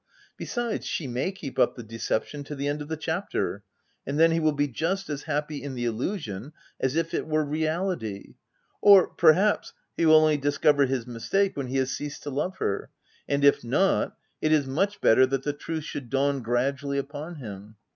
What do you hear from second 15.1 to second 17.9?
that the truth should dawn gradually upon him.